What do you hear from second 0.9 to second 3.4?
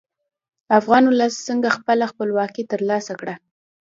ولس څنګه خپله خپلواکي تر لاسه کړه؟